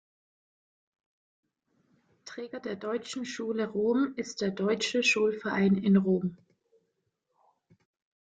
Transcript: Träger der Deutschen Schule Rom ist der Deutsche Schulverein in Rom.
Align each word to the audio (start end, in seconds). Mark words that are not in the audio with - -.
Träger 2.25 2.59
der 2.59 2.75
Deutschen 2.75 3.23
Schule 3.23 3.67
Rom 3.67 4.15
ist 4.15 4.41
der 4.41 4.49
Deutsche 4.49 5.03
Schulverein 5.03 5.75
in 5.77 5.95
Rom. 5.97 6.37